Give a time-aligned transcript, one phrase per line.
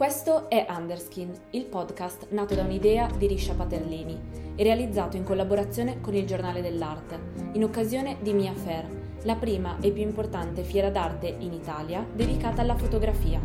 [0.00, 4.18] Questo è Underskin, il podcast nato da un'idea di Risha Paterlini
[4.56, 7.18] e realizzato in collaborazione con il Giornale dell'Arte,
[7.52, 8.88] in occasione di Mia Fair,
[9.24, 13.42] la prima e più importante fiera d'arte in Italia dedicata alla fotografia.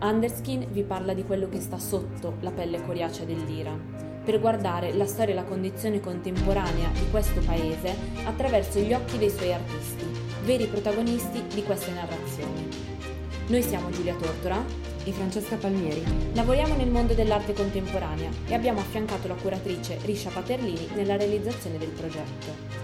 [0.00, 5.06] Underskin vi parla di quello che sta sotto la pelle coriacea dell'Iran, per guardare la
[5.06, 10.04] storia e la condizione contemporanea di questo paese attraverso gli occhi dei suoi artisti,
[10.44, 13.15] veri protagonisti di queste narrazioni.
[13.48, 14.60] Noi siamo Giulia Tortora
[15.04, 16.02] e Francesca Palmieri.
[16.32, 21.90] Lavoriamo nel mondo dell'arte contemporanea e abbiamo affiancato la curatrice Riscia Paterlini nella realizzazione del
[21.90, 22.74] progetto.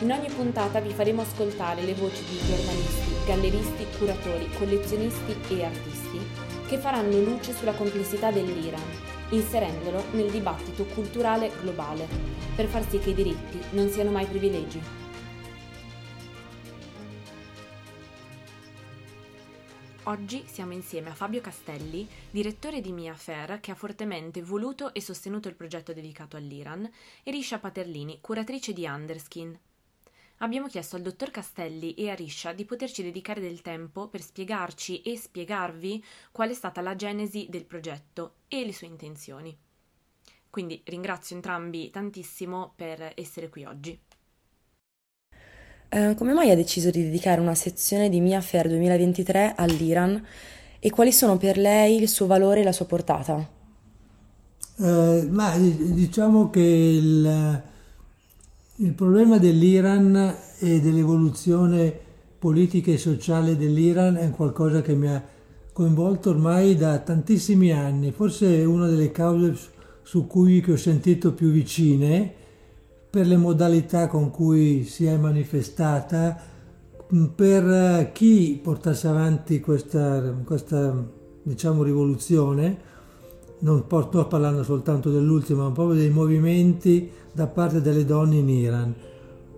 [0.00, 6.20] In ogni puntata vi faremo ascoltare le voci di giornalisti, galleristi, curatori, collezionisti e artisti
[6.68, 8.82] che faranno luce sulla complessità dell'Iran,
[9.30, 12.06] inserendolo nel dibattito culturale globale,
[12.54, 14.78] per far sì che i diritti non siano mai privilegi.
[20.06, 25.00] Oggi siamo insieme a Fabio Castelli, direttore di Mia Fair, che ha fortemente voluto e
[25.00, 26.90] sostenuto il progetto dedicato all'Iran,
[27.22, 29.56] e Risha Paterlini, curatrice di Underskin.
[30.38, 35.02] Abbiamo chiesto al dottor Castelli e a Risha di poterci dedicare del tempo per spiegarci
[35.02, 39.56] e spiegarvi qual è stata la genesi del progetto e le sue intenzioni.
[40.50, 44.00] Quindi ringrazio entrambi tantissimo per essere qui oggi.
[45.94, 50.24] Eh, come mai ha deciso di dedicare una sezione di Mia Fair 2023 all'Iran
[50.78, 53.46] e quali sono per lei il suo valore e la sua portata?
[54.78, 57.62] Eh, ma diciamo che il,
[58.76, 61.94] il problema dell'Iran e dell'evoluzione
[62.38, 65.22] politica e sociale dell'Iran è qualcosa che mi ha
[65.74, 69.68] coinvolto ormai da tantissimi anni, forse è una delle cause
[70.00, 72.40] su cui ho sentito più vicine
[73.12, 76.34] per le modalità con cui si è manifestata,
[77.14, 80.96] mm, per chi portasse avanti questa, questa
[81.42, 82.78] diciamo, rivoluzione,
[83.58, 88.94] non sto parlando soltanto dell'ultima, ma proprio dei movimenti da parte delle donne in Iran,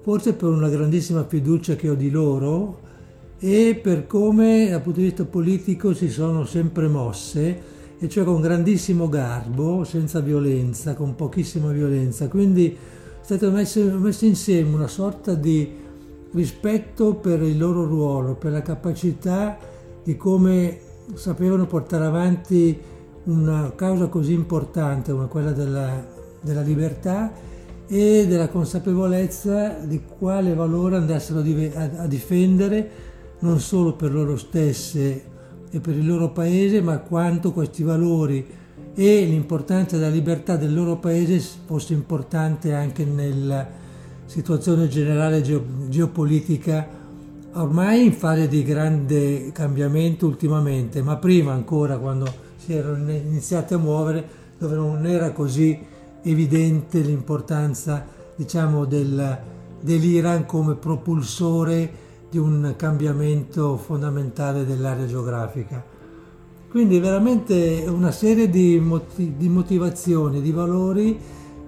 [0.03, 2.81] forse per una grandissima fiducia che ho di loro
[3.39, 8.41] e per come dal punto di vista politico si sono sempre mosse, e cioè con
[8.41, 12.27] grandissimo garbo, senza violenza, con pochissima violenza.
[12.27, 12.77] Quindi
[13.25, 15.73] è stato messo, messo insieme una sorta di
[16.33, 19.57] rispetto per il loro ruolo, per la capacità
[20.03, 20.79] di come
[21.15, 22.79] sapevano portare avanti
[23.25, 26.07] una causa così importante come quella della,
[26.43, 27.33] della libertà
[27.87, 32.91] e della consapevolezza di quale valore andassero a difendere
[33.39, 35.25] non solo per loro stesse
[35.71, 38.47] e per il loro paese, ma quanto questi valori
[38.95, 43.67] e l'importanza della libertà del loro paese fosse importante anche nella
[44.27, 45.43] situazione generale
[45.89, 47.03] geopolitica
[47.55, 53.79] ormai in fase di grande cambiamento ultimamente, ma prima ancora quando si erano iniziati a
[53.79, 55.79] muovere dove non era così
[56.23, 59.39] evidente l'importanza diciamo del,
[59.81, 65.94] dell'Iran come propulsore di un cambiamento fondamentale dell'area geografica.
[66.75, 71.17] Quindi veramente una serie di, motiv- di motivazioni, di valori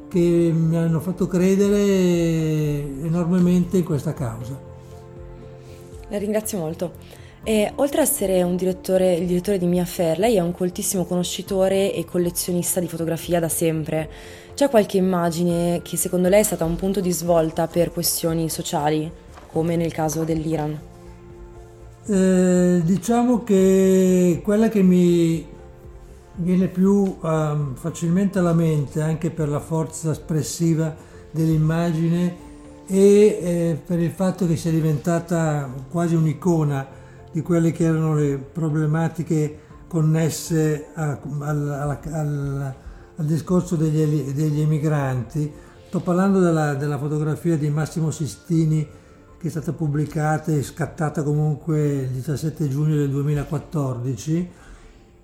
[0.08, 0.18] che
[0.52, 1.78] mi hanno fatto credere
[3.04, 4.58] enormemente in questa causa.
[6.08, 6.90] La ringrazio molto.
[7.44, 11.94] E, oltre ad essere direttore, il direttore di Mia Fair, lei è un coltissimo conoscitore
[11.94, 14.10] e collezionista di fotografia da sempre.
[14.54, 19.08] C'è qualche immagine che secondo lei è stata un punto di svolta per questioni sociali,
[19.52, 20.94] come nel caso dell'Iran?
[22.08, 25.44] Eh, diciamo che quella che mi
[26.36, 30.94] viene più um, facilmente alla mente anche per la forza espressiva
[31.32, 32.44] dell'immagine
[32.86, 36.86] e eh, per il fatto che sia diventata quasi un'icona
[37.32, 42.74] di quelle che erano le problematiche connesse a, al, al, al,
[43.16, 45.52] al, discorso degli, degli, emigranti.
[45.88, 48.86] Sto parlando della, della fotografia di Massimo Sistini
[49.38, 54.50] che è stata pubblicata e scattata comunque il 17 giugno del 2014,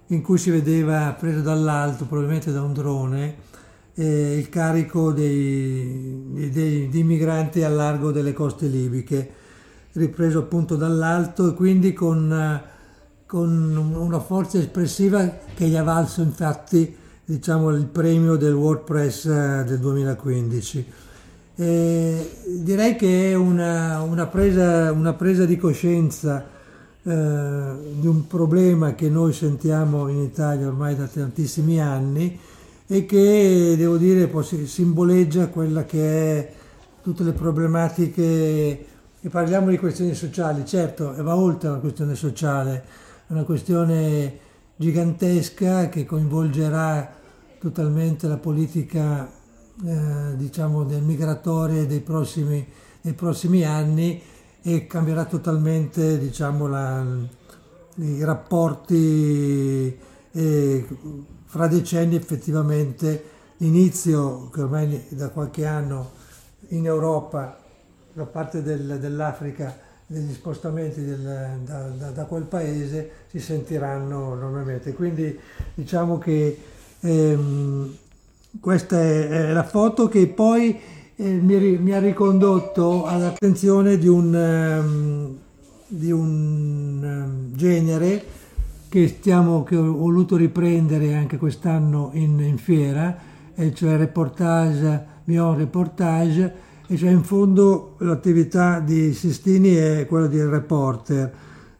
[0.08, 3.36] in cui si vedeva preso dall'alto, probabilmente da un drone,
[3.94, 9.30] eh, il carico dei, dei, dei, migranti al largo delle coste libiche,
[9.92, 12.62] ripreso appunto dall'alto e quindi con,
[13.26, 19.64] con una forza espressiva che gli ha valso infatti diciamo, il premio del WordPress eh,
[19.66, 20.86] del 2015.
[21.54, 26.46] Eh, direi che è una, una, presa, una presa, di coscienza
[27.02, 32.38] eh, di un problema che noi sentiamo in Italia ormai da tantissimi anni
[32.86, 34.30] e che devo dire
[34.64, 36.52] simboleggia quella che è
[37.02, 38.86] tutte le problematiche
[39.24, 42.84] e parliamo di questioni sociali, certo va oltre la questione sociale,
[43.26, 44.38] è una questione
[44.76, 47.20] gigantesca che coinvolgerà
[47.60, 49.40] totalmente la politica
[49.84, 52.66] eh, diciamo del migratoria dei prossimi,
[53.00, 54.20] dei prossimi anni
[54.62, 57.04] e cambierà totalmente diciamo, la,
[57.96, 59.98] i rapporti
[60.30, 60.86] e
[61.44, 63.24] fra decenni effettivamente
[63.58, 66.10] l'inizio che ormai da qualche anno
[66.68, 67.58] in Europa
[68.12, 74.92] da parte del, dell'Africa degli spostamenti del, da, da, da, quel paese si sentiranno enormemente.
[74.92, 75.38] Quindi
[75.74, 76.58] diciamo che
[77.00, 77.96] ehm,
[78.60, 80.78] questa è, la foto che poi
[81.16, 85.36] eh, mi, mi, ha ricondotto all'attenzione di un, um,
[85.86, 88.24] di un um, genere
[88.88, 93.16] che, stiamo, che ho voluto riprendere anche quest'anno in, in fiera,
[93.54, 96.54] e cioè reportage, mio reportage,
[96.86, 101.32] e cioè in fondo l'attività di Sistini è quella di reporter.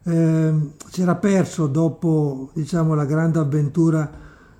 [0.05, 0.53] Eh,
[0.89, 4.09] c'era perso dopo diciamo, la grande avventura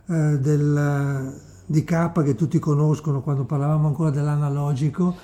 [0.08, 1.34] eh, del,
[1.66, 5.16] di K che tutti conoscono quando parlavamo ancora dell'analogico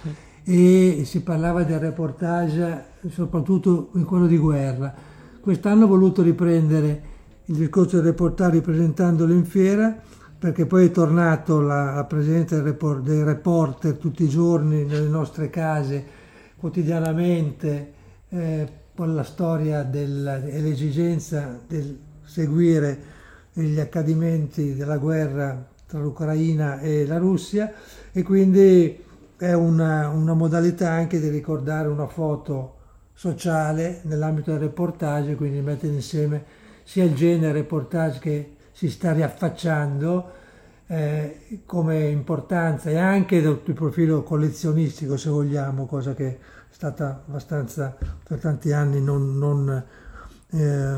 [0.43, 4.93] e si parlava del reportage soprattutto in quello di guerra.
[5.39, 7.01] Quest'anno ho voluto riprendere
[7.45, 9.95] il discorso del reportage ripresentandolo in fiera
[10.39, 16.05] perché poi è tornato la, la presenza dei reporter tutti i giorni nelle nostre case,
[16.55, 17.93] quotidianamente,
[18.29, 23.17] eh, con la storia del, e l'esigenza di seguire
[23.53, 27.73] gli accadimenti della guerra tra l'Ucraina e la Russia
[28.11, 29.03] e quindi
[29.35, 32.75] è una, una modalità anche di ricordare una foto
[33.13, 36.45] sociale nell'ambito del reportage, quindi mettere insieme
[36.83, 40.31] sia il genere reportage che si sta riaffacciando
[40.85, 46.37] eh, come importanza e anche dal profilo collezionistico se vogliamo, cosa che è
[46.69, 49.83] stata abbastanza per tanti anni non, non
[50.51, 50.95] eh,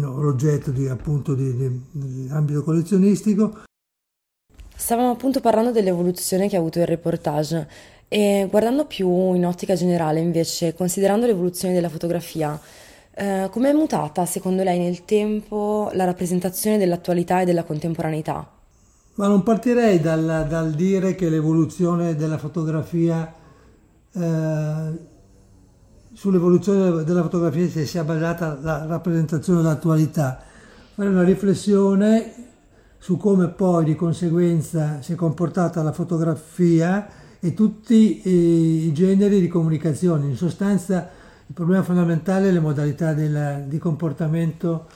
[0.00, 3.68] l'oggetto di, appunto di, di, di ambito collezionistico.
[4.80, 7.68] Stavamo appunto parlando dell'evoluzione che ha avuto il reportage
[8.08, 12.58] e guardando più in ottica generale invece, considerando l'evoluzione della fotografia,
[13.12, 18.50] eh, come è mutata secondo lei nel tempo la rappresentazione dell'attualità e della contemporaneità?
[19.16, 23.34] Ma non partirei dal, dal dire che l'evoluzione della fotografia,
[24.12, 24.98] eh,
[26.14, 30.40] sull'evoluzione della fotografia si sia basata la rappresentazione dell'attualità.
[30.94, 32.48] Fare una riflessione
[33.02, 37.08] su come poi di conseguenza si è comportata la fotografia
[37.40, 40.26] e tutti i generi di comunicazione.
[40.26, 41.08] In sostanza
[41.46, 44.86] il problema fondamentale è le modalità del, di comportamento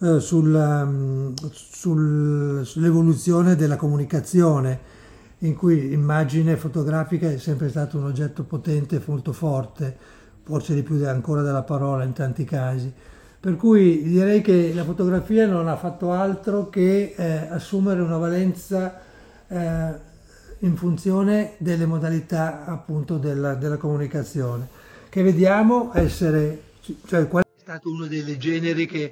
[0.00, 4.80] eh, sulla, mm, sul, sull'evoluzione della comunicazione,
[5.38, 9.96] in cui l'immagine fotografica è sempre stato un oggetto potente e molto forte,
[10.42, 12.92] forse di più ancora della parola in tanti casi.
[13.38, 19.00] Per cui direi che la fotografia non ha fatto altro che eh, assumere una valenza
[19.46, 19.94] eh,
[20.60, 24.84] in funzione delle modalità appunto della, della comunicazione
[25.16, 26.64] che vediamo essere,
[27.06, 29.10] cioè qual è stato uno dei generi che,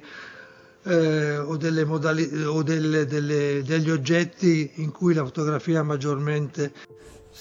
[0.83, 6.71] eh, o, delle modali, o delle, delle, degli oggetti in cui la fotografia maggiormente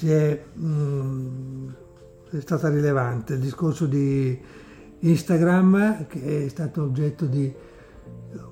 [0.01, 1.69] è, mh, mm,
[2.31, 3.35] è stata rilevante.
[3.35, 4.41] Il discorso di
[5.09, 7.53] Instagram che è stato oggetto di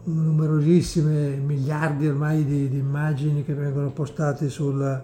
[0.04, 5.02] numerosissime miliardi ormai di, di immagini che vengono postate sul,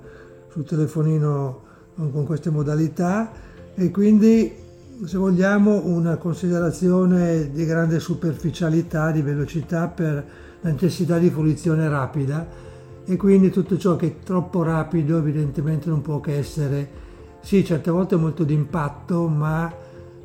[0.50, 1.62] sul telefonino
[1.94, 3.30] con queste modalità.
[3.74, 4.52] E quindi
[5.04, 10.26] se vogliamo, una considerazione di grande superficialità, di velocità per
[10.60, 12.46] la necessità di fruizione rapida.
[13.04, 16.90] E quindi tutto ciò che è troppo rapido evidentemente non può che essere,
[17.40, 19.72] sì, certe volte molto d'impatto, ma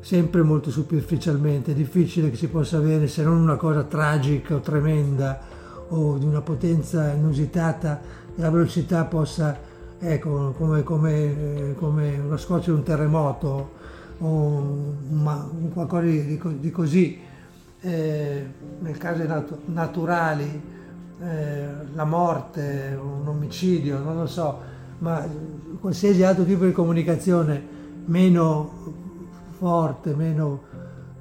[0.04, 1.72] sempre molto superficialmente.
[1.72, 5.40] È difficile che si possa avere, se non una cosa tragica o tremenda
[5.88, 8.02] o di una potenza inusitata,
[8.34, 9.58] la velocità possa,
[9.98, 13.70] ecco, come, come, eh, come una scossa di un terremoto,
[14.18, 17.18] o un qualcosa di, di così,
[17.80, 18.46] eh,
[18.80, 20.62] nel caso nat- naturali,
[21.18, 24.60] eh, la morte, un omicidio, non lo so,
[24.98, 25.26] ma
[25.80, 27.72] qualsiasi altro tipo di comunicazione
[28.04, 29.03] meno
[29.56, 30.62] forte, meno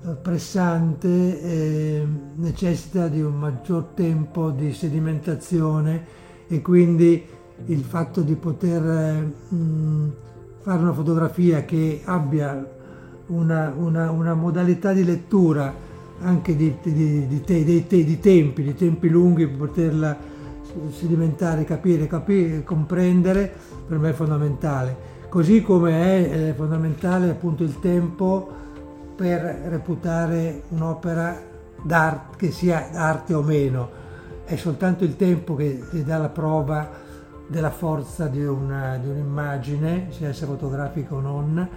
[0.05, 1.07] eh, pressante,
[1.41, 6.05] eh, necessita di un maggior tempo di sedimentazione
[6.47, 7.25] e quindi
[7.67, 10.13] il fatto di poter eh, mh,
[10.61, 12.65] fare una fotografia che abbia
[13.27, 15.73] una, una, una modalità di lettura
[16.19, 20.17] anche di, di, di, te, di, tempi, di tempi lunghi per poterla
[20.91, 23.51] sedimentare, capire, capire, comprendere,
[23.87, 25.11] per me è fondamentale.
[25.33, 25.91] Così come
[26.29, 28.47] è, è fondamentale appunto il tempo
[29.15, 31.41] per reputare un'opera
[31.81, 33.89] d'arte, che sia arte o meno.
[34.45, 36.87] è soltanto il tempo che ti dà la prova
[37.47, 41.67] della forza di, una, di un'immagine, sia essa fotografica o non,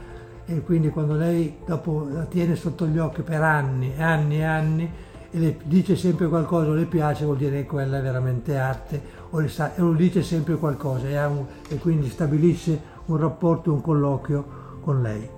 [0.44, 4.92] e quindi quando lei dopo la tiene sotto gli occhi per anni, anni e anni,
[5.30, 9.00] e le dice sempre qualcosa o le piace, vuol dire che quella è veramente arte,
[9.30, 13.72] o le sa, e lo dice sempre qualcosa, e, un, e quindi stabilisce un rapporto,
[13.72, 15.28] un colloquio con lei.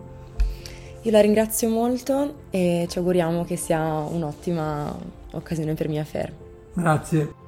[1.03, 4.95] Io la ringrazio molto e ci auguriamo che sia un'ottima
[5.33, 6.33] occasione per Mia Fair.
[6.75, 7.47] Grazie.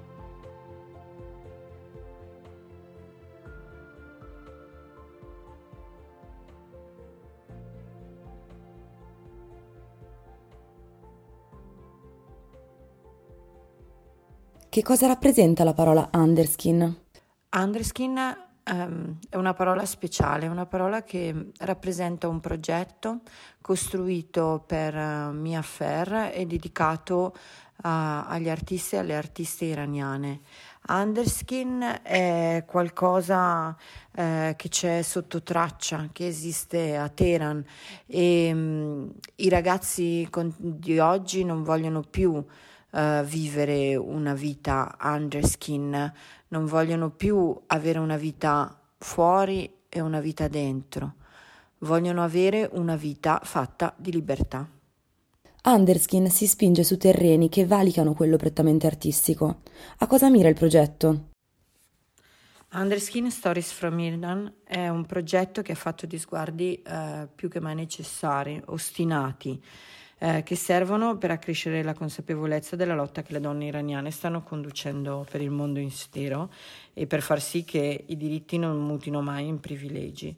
[14.71, 16.97] Che cosa rappresenta la parola underskin?
[17.53, 23.21] Underskin um, è una parola speciale, una parola che rappresenta un progetto
[23.61, 30.41] costruito per uh, Mia Fer e dedicato uh, agli artisti e alle artiste iraniane.
[30.89, 33.77] Underskin è qualcosa
[34.13, 37.63] eh, che c'è sotto traccia, che esiste a Teheran
[38.07, 42.45] e um, i ragazzi con, di oggi non vogliono più
[42.91, 46.13] uh, vivere una vita underskin,
[46.49, 51.15] non vogliono più avere una vita fuori e una vita dentro,
[51.79, 54.69] vogliono avere una vita fatta di libertà.
[55.63, 59.61] Underskin si spinge su terreni che valicano quello prettamente artistico.
[59.99, 61.29] A cosa mira il progetto?
[62.73, 67.59] Underskin Stories from Iran è un progetto che è fatto di sguardi eh, più che
[67.59, 69.61] mai necessari, ostinati,
[70.23, 75.27] eh, che servono per accrescere la consapevolezza della lotta che le donne iraniane stanno conducendo
[75.31, 76.51] per il mondo intero
[76.93, 80.37] e per far sì che i diritti non mutino mai in privilegi.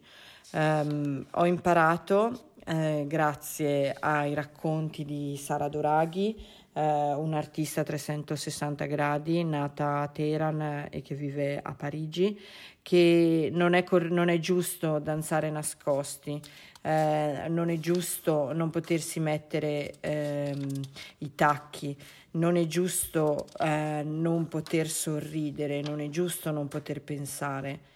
[0.51, 6.33] Um, ho imparato, eh, grazie ai racconti di Sara Doraghi,
[6.73, 12.39] eh, un'artista a 360 gradi, nata a Teheran e che vive a Parigi,
[12.81, 16.41] che non è, cor- non è giusto danzare nascosti,
[16.85, 20.81] eh, non è giusto non potersi mettere ehm,
[21.19, 21.97] i tacchi,
[22.31, 27.91] non è giusto eh, non poter sorridere, non è giusto non poter pensare.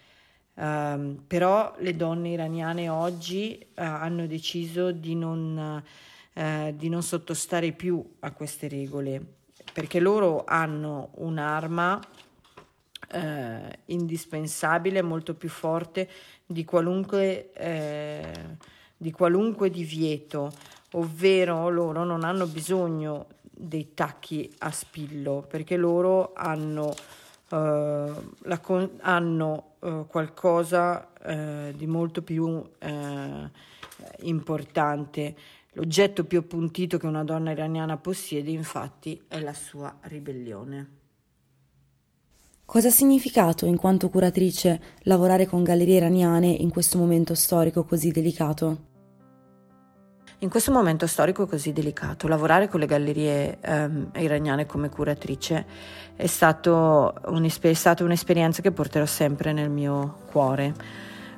[0.54, 5.80] Um, però le donne iraniane oggi uh, hanno deciso di non,
[6.32, 9.22] uh, di non sottostare più a queste regole
[9.72, 12.00] perché loro hanno un'arma
[13.12, 13.18] uh,
[13.84, 16.08] indispensabile, molto più forte
[16.44, 17.52] di qualunque
[19.00, 20.52] di qualunque divieto,
[20.92, 26.94] ovvero loro non hanno bisogno dei tacchi a spillo perché loro hanno,
[27.50, 28.12] eh,
[28.60, 33.50] con- hanno eh, qualcosa eh, di molto più eh,
[34.20, 35.36] importante.
[35.72, 40.96] L'oggetto più appuntito che una donna iraniana possiede infatti è la sua ribellione.
[42.64, 48.10] Cosa ha significato, in quanto curatrice, lavorare con gallerie iraniane in questo momento storico così
[48.10, 48.87] delicato?
[50.40, 55.66] In questo momento storico così delicato, lavorare con le gallerie ehm, iraniane come curatrice
[56.14, 60.72] è, stato è stata un'esperienza che porterò sempre nel mio cuore.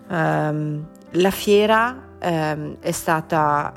[0.09, 3.73] Um, la fiera um, è stata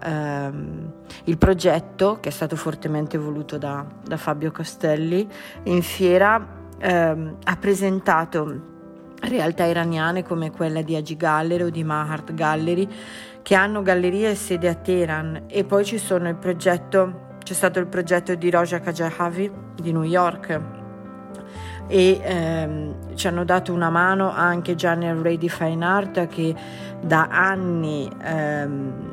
[0.51, 0.92] um,
[1.24, 5.25] il progetto che è stato fortemente voluto da, da Fabio Castelli.
[5.63, 8.73] In fiera ha presentato
[9.27, 12.88] realtà iraniane come quella di Agi Gallery o di Mahart Gallery
[13.44, 15.44] che hanno gallerie e sede a Teheran.
[15.48, 15.84] E poi
[17.44, 20.62] c'è stato il progetto di Roja Kajahavi di New York.
[21.88, 24.75] E ehm, ci hanno dato una mano anche
[25.22, 26.56] Ray di Fine Art che
[27.01, 29.12] da anni ehm,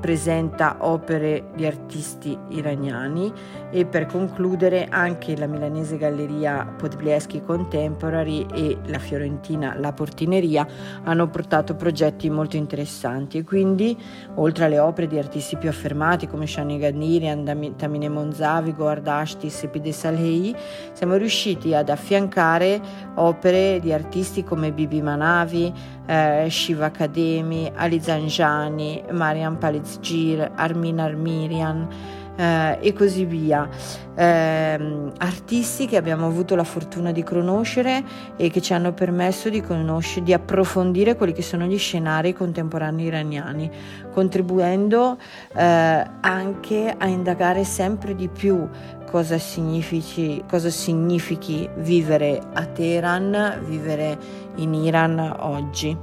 [0.00, 3.32] presenta opere di artisti iraniani
[3.74, 10.66] e per concludere anche la milanese galleria Podblieschi Contemporary e la fiorentina La Portineria
[11.04, 13.38] hanno portato progetti molto interessanti.
[13.38, 13.96] E quindi
[14.34, 19.92] oltre alle opere di artisti più affermati come Shani Gandirian, Tamine Monzavigo, Ardashtis e Pide
[19.92, 20.54] Salhei
[20.92, 22.78] siamo riusciti ad affiancare
[23.14, 25.72] opere di artisti come Bibi Manavi,
[26.06, 33.68] eh, Shiva Akademi, Ali Zanjani, Mariam Palizgir, Armin Armirian eh, e così via.
[34.14, 38.04] Eh, artisti che abbiamo avuto la fortuna di conoscere
[38.36, 43.06] e che ci hanno permesso di conoscere, di approfondire quelli che sono gli scenari contemporanei
[43.06, 43.70] iraniani,
[44.12, 45.16] contribuendo
[45.54, 48.68] eh, anche a indagare sempre di più
[49.12, 54.18] cosa significhi, cosa significhi vivere a Teheran, vivere
[54.56, 55.96] in Iran oggi.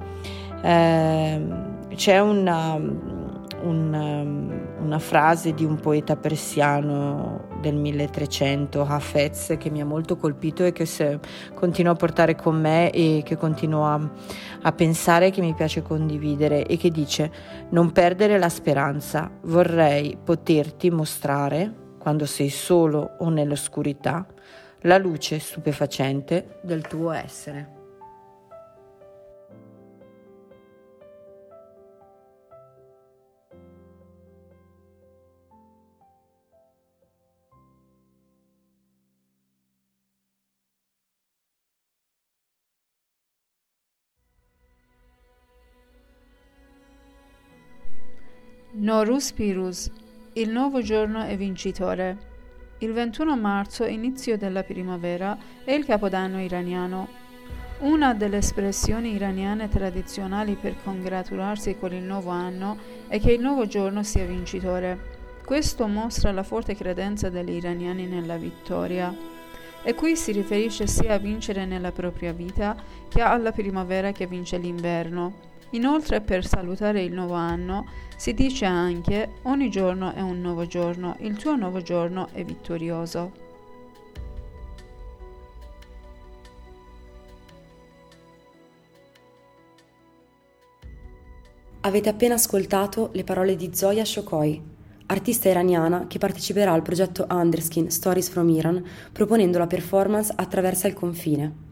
[0.62, 1.41] Eh,
[1.95, 2.79] c'è una,
[3.63, 4.24] una,
[4.81, 10.71] una, frase di un poeta persiano del 1300, Hafez, che mi ha molto colpito e
[10.71, 10.88] che
[11.53, 14.09] continuo a portare con me e che continuo a,
[14.62, 17.31] a pensare che mi piace condividere e che dice
[17.69, 24.25] non perdere la speranza, vorrei poterti mostrare, quando sei solo o nell'oscurità,
[24.83, 27.78] la luce stupefacente del tuo essere.
[48.89, 49.88] Norus Pirus,
[50.34, 52.17] il nuovo giorno è vincitore.
[52.79, 57.08] Il 21 marzo, inizio della primavera, è il capodanno iraniano.
[57.81, 62.77] Una delle espressioni iraniane tradizionali per congratularsi con il nuovo anno
[63.08, 64.98] è che il nuovo giorno sia vincitore.
[65.46, 69.15] Questo mostra la forte credenza degli iraniani nella vittoria.
[69.84, 72.75] E qui si riferisce sia a vincere nella propria vita
[73.08, 75.50] che alla primavera che vince l'inverno.
[75.71, 77.85] Inoltre per salutare il nuovo anno
[78.17, 83.47] si dice anche ogni giorno è un nuovo giorno, il tuo nuovo giorno è vittorioso.
[91.81, 94.61] Avete appena ascoltato le parole di Zoya Shokoi,
[95.05, 98.83] artista iraniana che parteciperà al progetto Underskin Stories from Iran
[99.13, 101.68] proponendo la performance Attraversa il confine.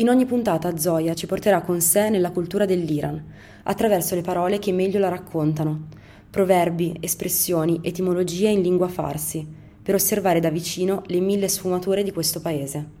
[0.00, 3.20] In ogni puntata Zoya ci porterà con sé nella cultura dell'Iran,
[3.64, 5.88] attraverso le parole che meglio la raccontano,
[6.30, 9.44] proverbi, espressioni, etimologie in lingua farsi,
[9.82, 12.97] per osservare da vicino le mille sfumature di questo paese.